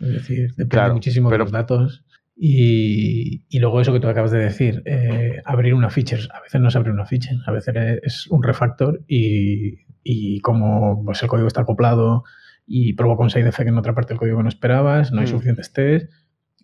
[0.00, 2.04] Es decir, depende Claro, muchísimo pero- de los datos.
[2.40, 6.22] Y, y luego eso que tú acabas de decir, eh, abrir una feature.
[6.32, 9.74] A veces no es abrir una feature, a veces es un refactor y,
[10.10, 12.24] y como pues, el código está acoplado
[12.66, 15.26] y provoca un side effect en otra parte del código que no esperabas, no hay
[15.26, 15.30] Mm.
[15.30, 16.10] suficientes test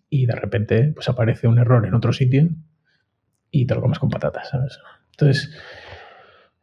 [0.08, 2.48] y de repente pues aparece un error en otro sitio
[3.50, 4.78] y te lo comes con patatas, ¿sabes?
[5.10, 5.54] Entonces,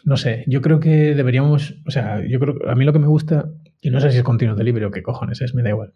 [0.04, 3.00] no sé, yo creo que deberíamos, o sea, yo creo que a mí lo que
[3.00, 3.48] me gusta,
[3.80, 5.94] y no sé si es continuo delivery o qué cojones es, me da igual,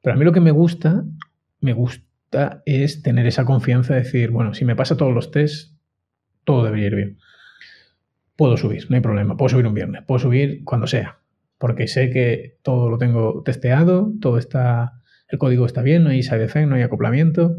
[0.00, 1.02] pero a mí lo que me gusta,
[1.60, 5.76] me gusta es tener esa confianza de decir, bueno, si me pasa todos los tests,
[6.44, 7.18] todo debería ir bien.
[8.36, 11.20] Puedo subir, no hay problema, puedo subir un viernes, puedo subir cuando sea,
[11.58, 16.22] porque sé que todo lo tengo testeado, todo está, el código está bien, no hay
[16.22, 17.58] side effect, no hay acoplamiento,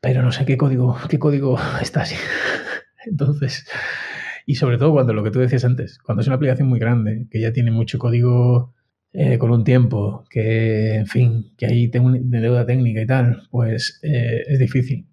[0.00, 2.16] pero no sé qué código, qué código está así.
[3.06, 3.66] Entonces,
[4.46, 7.26] y sobre todo cuando lo que tú decías antes, cuando es una aplicación muy grande,
[7.30, 8.74] que ya tiene mucho código
[9.12, 13.42] eh, con un tiempo, que, en fin, que ahí tengo una deuda técnica y tal,
[13.50, 15.06] pues eh, es difícil.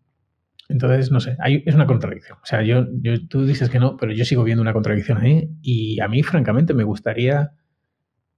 [0.70, 2.38] Entonces, no sé, hay, es una contradicción.
[2.42, 5.50] O sea, yo, yo, tú dices que no, pero yo sigo viendo una contradicción ahí
[5.62, 7.54] y a mí, francamente, me gustaría,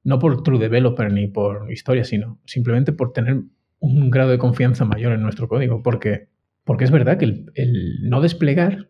[0.04, 3.42] no por True Developer ni por historia, sino simplemente por tener
[3.80, 6.30] un grado de confianza mayor en nuestro código, porque,
[6.64, 8.88] porque es verdad que el, el no desplegar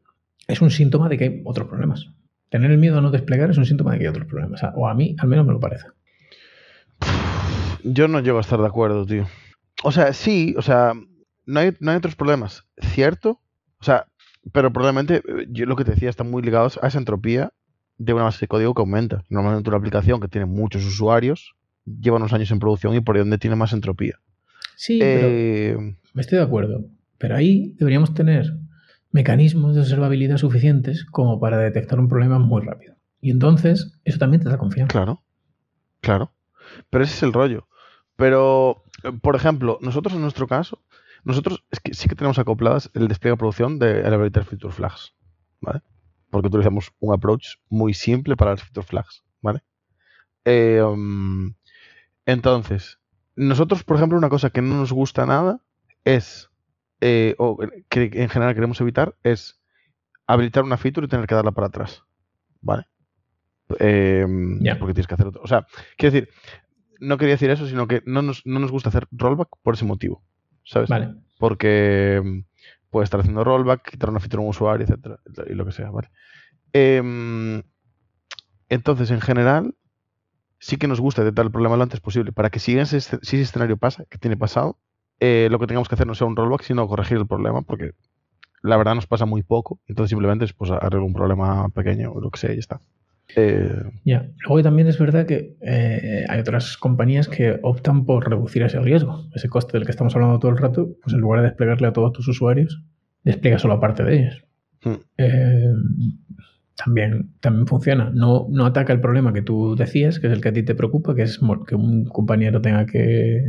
[0.47, 2.11] es un síntoma de que hay otros problemas.
[2.49, 4.61] Tener el miedo a no desplegar es un síntoma de que hay otros problemas.
[4.75, 5.87] O a mí, al menos, me lo parece.
[7.83, 9.25] Yo no llego a estar de acuerdo, tío.
[9.83, 10.93] O sea, sí, o sea,
[11.45, 13.39] no hay, no hay otros problemas, ¿cierto?
[13.79, 14.07] O sea,
[14.51, 17.51] pero probablemente, eh, yo lo que te decía, están muy ligados a esa entropía
[17.97, 19.23] de una base de código que aumenta.
[19.29, 23.37] Normalmente una aplicación que tiene muchos usuarios lleva unos años en producción y por donde
[23.37, 24.19] tiene más entropía.
[24.75, 26.85] Sí, pero Eh, me estoy de acuerdo.
[27.17, 28.57] Pero ahí deberíamos tener
[29.11, 32.95] mecanismos de observabilidad suficientes como para detectar un problema muy rápido.
[33.19, 34.91] Y entonces, eso también te da confianza.
[34.91, 35.21] Claro,
[35.99, 36.31] claro.
[36.89, 37.67] Pero ese es el rollo.
[38.15, 40.81] Pero, eh, por ejemplo, nosotros en nuestro caso,
[41.23, 44.73] nosotros es que sí que tenemos acopladas el despliegue de producción de el habilitar feature
[44.73, 45.13] flags,
[45.59, 45.81] ¿vale?
[46.29, 49.63] Porque utilizamos un approach muy simple para las feature flags, ¿vale?
[50.45, 51.53] Eh, um,
[52.25, 52.99] entonces,
[53.35, 55.61] nosotros, por ejemplo, una cosa que no nos gusta nada
[56.05, 56.49] es,
[57.01, 57.57] eh, o
[57.89, 59.61] que en general queremos evitar, es
[60.27, 62.03] habilitar una feature y tener que darla para atrás,
[62.61, 62.87] ¿vale?
[63.79, 64.25] Eh.
[64.79, 65.41] Porque tienes que hacer otro.
[65.43, 65.65] O sea,
[65.97, 66.29] quiero decir,
[66.99, 69.85] no quería decir eso, sino que no nos, no nos gusta hacer rollback por ese
[69.85, 70.23] motivo,
[70.63, 70.89] ¿sabes?
[70.89, 71.15] Vale.
[71.39, 72.39] Porque mm,
[72.89, 75.19] puede estar haciendo rollback, quitar una feature a un usuario, etcétera,
[75.49, 76.09] y lo que sea, ¿vale?
[76.73, 77.63] Em,
[78.69, 79.75] entonces, en general,
[80.59, 83.17] sí que nos gusta detectar el problema lo antes posible para que si ese, si
[83.17, 84.77] ese escenario pasa, que tiene pasado,
[85.19, 87.91] eh, lo que tengamos que hacer no sea un rollback, sino corregir el problema, porque
[88.61, 92.21] la verdad nos pasa muy poco, entonces simplemente es pues, arreglo un problema pequeño o
[92.21, 92.81] lo que sea y ya está.
[93.35, 93.71] Eh,
[94.03, 94.27] Ya.
[94.47, 99.27] Luego también es verdad que eh, hay otras compañías que optan por reducir ese riesgo,
[99.35, 101.93] ese coste del que estamos hablando todo el rato, pues en lugar de desplegarle a
[101.93, 102.81] todos tus usuarios,
[103.23, 104.43] despliega solo a parte de ellos.
[104.83, 105.73] hmm, Eh,
[106.75, 108.11] también, también funciona.
[108.13, 110.73] No, no ataca el problema que tú decías, que es el que a ti te
[110.75, 113.43] preocupa, que es que un compañero tenga que,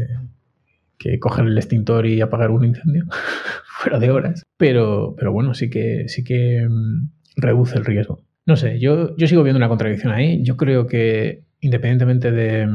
[0.99, 3.05] que coger el extintor y apagar un incendio
[3.81, 4.43] fuera de horas.
[4.59, 8.23] Pero, pero bueno, sí que, sí que mm, reduce el riesgo.
[8.47, 10.43] No sé, yo, yo sigo viendo una contradicción ahí.
[10.43, 12.69] Yo creo que independientemente de,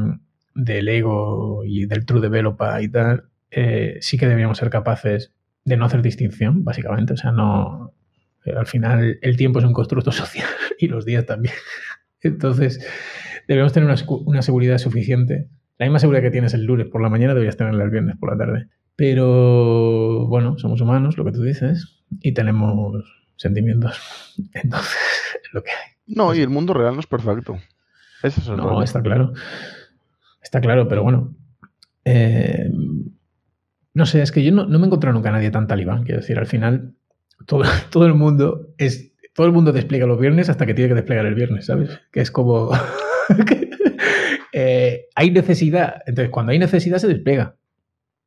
[0.54, 5.32] del ego y del true developer y tal, eh, sí que deberíamos ser capaces
[5.64, 7.12] de no hacer distinción, básicamente.
[7.12, 7.92] O sea, no.
[8.46, 11.54] eh, Al final, el tiempo es un constructo social y los días también.
[12.22, 12.84] Entonces,
[13.46, 15.48] debemos tener una, una seguridad suficiente.
[15.78, 18.30] La misma seguridad que tienes el lunes por la mañana deberías tenerla el viernes por
[18.32, 18.68] la tarde.
[18.96, 23.04] Pero, bueno, somos humanos, lo que tú dices, y tenemos
[23.36, 24.34] sentimientos.
[24.54, 24.96] Entonces,
[25.27, 25.92] es lo que hay.
[26.06, 27.58] no, y el mundo real no es perfecto.
[28.22, 28.82] Ese es el No, rollo.
[28.82, 29.32] está claro.
[30.42, 31.34] Está claro, pero bueno.
[32.04, 32.70] Eh,
[33.94, 36.04] no sé, es que yo no, no me he encontrado nunca a nadie tan talibán.
[36.04, 36.94] Quiero decir, al final,
[37.46, 39.12] todo, todo el mundo es.
[39.34, 42.00] Todo el mundo despliega los viernes hasta que tiene que desplegar el viernes, ¿sabes?
[42.12, 42.70] Que es como.
[44.52, 46.02] Eh, hay necesidad.
[46.06, 47.56] Entonces, cuando hay necesidad, se despliega.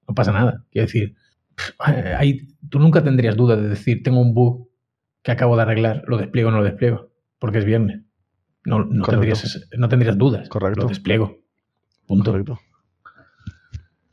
[0.07, 0.63] No pasa nada.
[0.71, 1.15] Quiero decir,
[1.79, 4.69] hay, tú nunca tendrías duda de decir, tengo un bug
[5.23, 7.10] que acabo de arreglar, lo despliego o no lo despliego,
[7.41, 8.03] porque es viernes.
[8.65, 10.47] No, tendrías, no tendrías dudas.
[10.47, 10.81] Correcto.
[10.81, 11.39] Lo despliego.
[12.05, 12.31] Punto.
[12.31, 12.59] Correcto.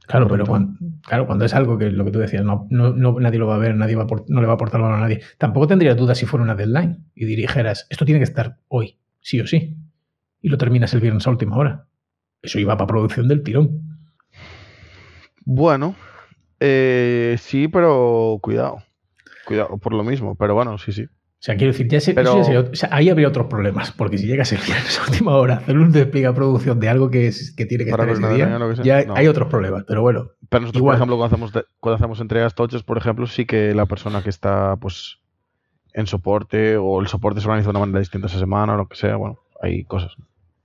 [0.07, 3.39] Claro, pero cuando, claro, cuando es algo que lo que tú decías, no, no, nadie
[3.39, 5.21] lo va a ver, nadie va no le va a aportar valor a nadie.
[5.37, 9.39] Tampoco tendría dudas si fuera una deadline y dijeras, esto tiene que estar hoy, sí
[9.43, 9.77] o sí.
[10.41, 11.87] Y lo terminas el viernes a última hora.
[12.41, 13.99] Eso iba para producción del tirón.
[15.45, 15.95] Bueno,
[16.61, 18.79] eh, sí, pero cuidado.
[19.45, 21.07] Cuidado por lo mismo, pero bueno, sí, sí.
[21.39, 22.17] O sea, quiero decir, ya se,
[22.91, 26.27] ahí habría otros problemas, porque si llegas el viernes a última hora hacer un despliegue
[26.27, 29.47] a producción de algo que, es, que tiene que estar ese día, ya hay otros
[29.47, 30.33] problemas, pero bueno.
[30.49, 33.87] Pero nosotros, por ejemplo, cuando hacemos, cuando hacemos entregas toches, por ejemplo, sí que la
[33.87, 35.21] persona que está pues
[35.93, 38.89] en soporte o el soporte se organiza de una manera distinta esa semana o lo
[38.89, 40.17] que sea, bueno, hay cosas.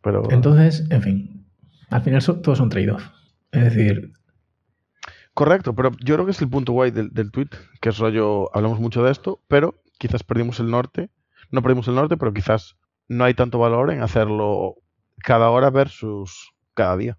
[0.01, 0.23] Pero...
[0.31, 1.45] Entonces, en fin,
[1.91, 3.09] al final todos son trade-off.
[3.51, 4.11] Es decir...
[5.35, 8.55] Correcto, pero yo creo que es el punto guay del, del tweet, que es rollo,
[8.55, 11.09] hablamos mucho de esto, pero quizás perdimos el norte,
[11.49, 12.75] no perdimos el norte, pero quizás
[13.07, 14.75] no hay tanto valor en hacerlo
[15.19, 17.17] cada hora versus cada día.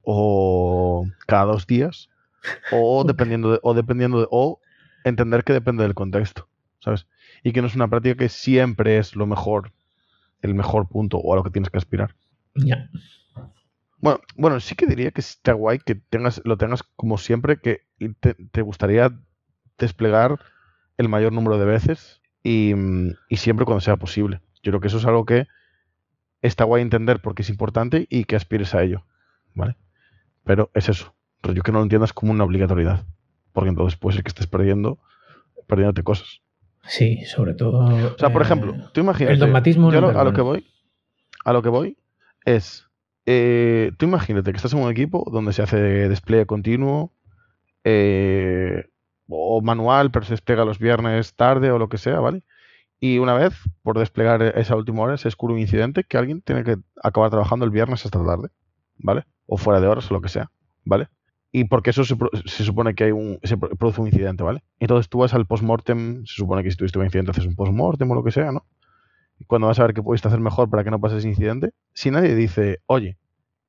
[0.00, 2.08] O cada dos días.
[2.72, 4.58] O dependiendo de, o dependiendo de, o
[5.04, 6.48] entender que depende del contexto.
[6.80, 7.06] ¿Sabes?
[7.42, 9.74] Y que no es una práctica que siempre es lo mejor,
[10.40, 12.16] el mejor punto o a lo que tienes que aspirar.
[12.54, 12.88] Ya.
[13.98, 17.82] Bueno, bueno, sí que diría que está guay que tengas, lo tengas como siempre, que
[18.50, 19.12] te gustaría
[19.76, 20.38] desplegar
[20.98, 22.74] el mayor número de veces y,
[23.30, 24.40] siempre cuando sea posible.
[24.62, 25.46] Yo creo que eso es algo que
[26.42, 29.04] está guay entender porque es importante y que aspires a ello.
[29.54, 29.76] ¿Vale?
[30.44, 31.14] Pero es eso.
[31.42, 33.06] Yo que no lo entiendas como una obligatoriedad.
[33.52, 34.98] Porque entonces puede ser que estés perdiendo,
[35.66, 36.42] perdiéndote cosas.
[36.82, 38.14] Sí, sobre todo.
[38.14, 39.34] O sea, por ejemplo, eh, tú imagínate.
[39.34, 39.92] El dogmatismo.
[39.92, 40.66] Yo a lo que voy.
[41.44, 41.98] A lo que voy
[42.44, 42.86] es.
[43.26, 45.76] Eh, tú imagínate que estás en un equipo donde se hace
[46.08, 47.12] despliegue continuo.
[47.84, 48.88] Eh,
[49.28, 52.42] o manual, pero se desplega los viernes tarde o lo que sea, ¿vale?
[53.00, 56.64] Y una vez, por desplegar esa última hora, se descubre un incidente que alguien tiene
[56.64, 58.48] que acabar trabajando el viernes hasta tarde,
[58.96, 59.24] ¿vale?
[59.46, 60.50] O fuera de horas o lo que sea,
[60.84, 61.08] ¿vale?
[61.52, 64.62] Y porque eso se, supone que hay un, se produce un incidente, ¿vale?
[64.80, 68.10] Entonces tú vas al postmortem, se supone que si tuviste un incidente haces un postmortem
[68.10, 68.66] o lo que sea, ¿no?
[69.38, 71.70] Y cuando vas a ver qué pudiste hacer mejor para que no pase ese incidente,
[71.92, 73.18] si nadie dice, oye,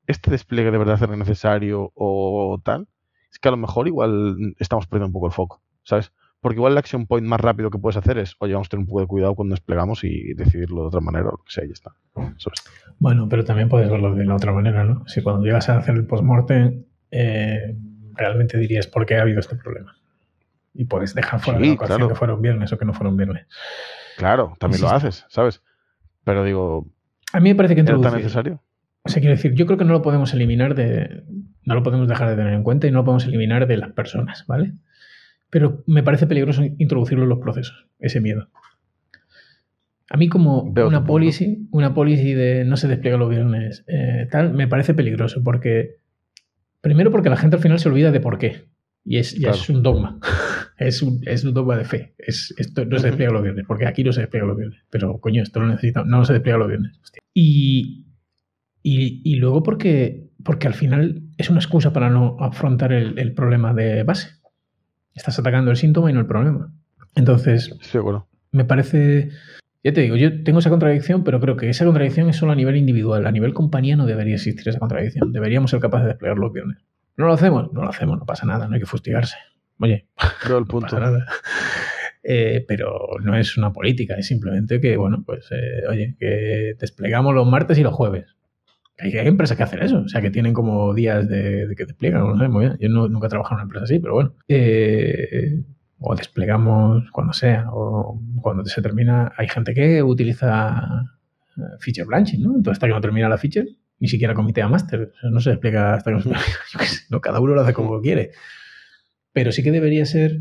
[0.06, 2.88] este despliegue de verdad es necesario o tal,
[3.30, 6.12] es que a lo mejor igual estamos perdiendo un poco el foco, ¿sabes?
[6.40, 8.80] Porque igual el action point más rápido que puedes hacer es, oye, vamos a tener
[8.80, 11.64] un poco de cuidado cuando desplegamos y decidirlo de otra manera o lo que sea,
[11.64, 11.92] y ya está.
[12.98, 15.06] Bueno, pero también puedes verlo de la otra manera, ¿no?
[15.06, 17.76] Si cuando llegas a hacer el postmortem, eh,
[18.14, 19.96] realmente dirías por qué ha habido este problema.
[20.72, 23.16] Y puedes dejar fuera la ocasión que fuera un viernes o que no fuera un
[23.16, 23.46] viernes.
[24.16, 25.62] Claro, también lo haces, ¿sabes?
[26.24, 26.86] Pero digo.
[27.32, 28.62] A mí me parece que ¿Es tan necesario?
[29.02, 31.24] O sea, quiero decir, yo creo que no lo podemos eliminar de,
[31.64, 33.92] no lo podemos dejar de tener en cuenta y no lo podemos eliminar de las
[33.92, 34.74] personas, ¿vale?
[35.48, 38.48] Pero me parece peligroso introducirlo en los procesos, ese miedo.
[40.10, 44.52] A mí como una policy, una policy de no se despliega los viernes, eh, tal,
[44.52, 45.96] me parece peligroso porque,
[46.80, 48.64] primero porque la gente al final se olvida de por qué.
[49.04, 50.18] Y es, ya es un dogma.
[50.78, 52.14] es, un, es un dogma de fe.
[52.18, 54.80] Es, esto no se despliega los viernes, porque aquí no se despliega los viernes.
[54.90, 56.08] Pero coño, esto lo necesitamos.
[56.08, 57.00] No se despliega los viernes.
[57.32, 58.06] Y,
[58.82, 63.74] y, y luego porque porque al final es una excusa para no afrontar el, problema
[63.74, 64.30] de base.
[65.14, 66.72] Estás atacando el síntoma y no el problema.
[67.14, 67.76] Entonces,
[68.52, 69.30] me parece,
[69.82, 72.54] ya te digo, yo tengo esa contradicción, pero creo que esa contradicción es solo a
[72.54, 73.26] nivel individual.
[73.26, 75.32] A nivel compañía no debería existir esa contradicción.
[75.32, 76.78] Deberíamos ser capaces de desplegar los viernes.
[77.16, 77.72] ¿No lo hacemos?
[77.72, 79.36] No lo hacemos, no pasa nada, no hay que fustigarse.
[79.78, 80.06] Oye,
[80.44, 80.80] el punto.
[80.80, 81.26] pasa nada.
[82.22, 87.34] Eh, pero no es una política, es simplemente que, bueno, pues, eh, oye, que desplegamos
[87.34, 88.36] los martes y los jueves.
[89.02, 92.38] Hay, empresas que hacen eso, o sea, que tienen como días de, que despliegan, no
[92.38, 92.76] sé, muy bien.
[92.80, 94.34] Yo nunca he trabajado en una empresa así, pero bueno.
[94.48, 95.62] Eh,
[96.00, 99.32] o desplegamos cuando sea, o cuando se termina.
[99.36, 101.04] Hay gente que utiliza
[101.56, 102.56] eh, feature branching, ¿no?
[102.56, 105.12] Entonces, hasta que no termina la feature, ni siquiera comité a master.
[105.30, 106.36] no se despliega hasta que no
[107.10, 108.30] no, cada uno lo hace como quiere.
[109.32, 110.40] Pero sí que debería ser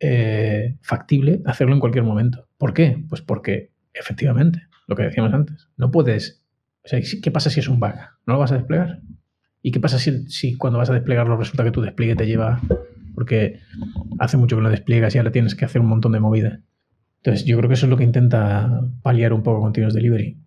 [0.00, 2.48] eh, factible hacerlo en cualquier momento.
[2.56, 3.02] ¿Por qué?
[3.08, 6.41] Pues porque, efectivamente, lo que decíamos antes, no puedes
[6.84, 7.94] o sea, ¿qué pasa si es un bug?
[8.26, 9.00] ¿No lo vas a desplegar?
[9.62, 12.60] ¿Y qué pasa si, cuando vas a desplegarlo resulta que tu despliegue te lleva...
[13.14, 13.60] Porque
[14.18, 16.60] hace mucho que lo despliegas y ahora tienes que hacer un montón de movidas.
[17.18, 20.38] Entonces, yo creo que eso es lo que intenta paliar un poco Continuous Delivery.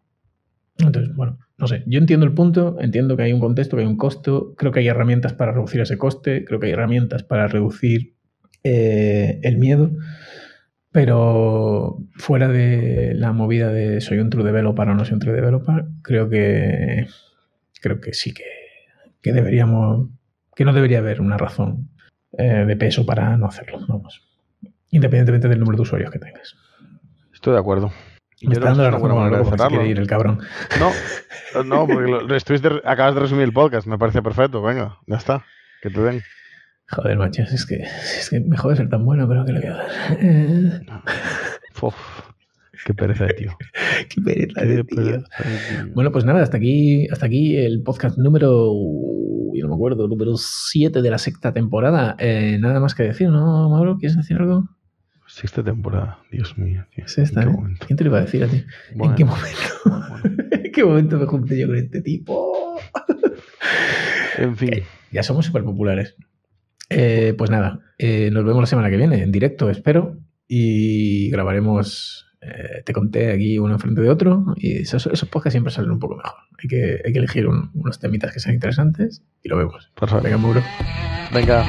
[0.80, 1.84] Entonces, bueno, no sé.
[1.86, 4.56] Yo entiendo el punto, entiendo que hay un contexto, que hay un costo.
[4.58, 6.44] Creo que hay herramientas para reducir ese coste.
[6.44, 8.16] Creo que hay herramientas para reducir
[8.64, 9.92] eh, el miedo.
[10.96, 15.34] Pero fuera de la movida de soy un true developer o no soy un true
[15.34, 17.06] developer, creo que
[17.82, 18.46] creo que sí que,
[19.30, 20.08] deberíamos,
[20.56, 21.90] que no debería haber una razón
[22.38, 24.26] eh, de peso para no hacerlo, vamos.
[24.90, 26.56] Independientemente del número de usuarios que tengas.
[27.34, 27.92] Estoy de acuerdo.
[28.42, 30.40] Me está dando la razón quiere ir el cabrón.
[30.80, 30.92] No,
[31.66, 32.20] no, porque lo,
[32.86, 35.44] acabas de resumir el podcast, me parece perfecto, venga, ya está.
[35.82, 36.22] Que te den.
[36.90, 39.70] Joder, macho, es que, es que me jode ser tan bueno, pero que le voy
[39.70, 39.88] a dar.
[40.22, 40.80] Eh,
[41.82, 41.96] Uf,
[42.86, 43.58] qué pereza de tío.
[44.10, 44.96] qué pereza Qué de tío.
[44.96, 45.94] pereza de tío.
[45.96, 48.72] Bueno, pues nada, hasta aquí, hasta aquí el podcast número,
[49.54, 52.16] yo no me acuerdo, número 7 de la sexta temporada.
[52.20, 53.98] Eh, nada más que decir, ¿no, Mauro?
[53.98, 54.70] ¿Quieres decir algo?
[55.28, 56.86] Sexta temporada, Dios mío.
[56.94, 57.04] tío.
[57.18, 57.32] ¿En ¿eh?
[57.34, 57.86] qué momento?
[57.88, 58.64] ¿Quién te lo iba a decir a ti?
[58.94, 59.60] Bueno, ¿En qué momento?
[59.86, 60.36] bueno.
[60.52, 62.80] ¿En qué momento me junté yo con este tipo?
[64.38, 66.16] En fin, Ya somos súper populares.
[66.90, 70.18] Eh, pues nada, eh, nos vemos la semana que viene, en directo, espero.
[70.48, 74.46] Y grabaremos, eh, te conté aquí uno enfrente de otro.
[74.58, 76.38] Y esos, esos podcasts siempre salen un poco mejor.
[76.62, 79.92] Hay que, hay que elegir un- unos temitas que sean interesantes y lo vemos.
[79.96, 80.24] por favor.
[80.24, 80.62] Venga, Mauro.
[81.34, 81.66] Venga,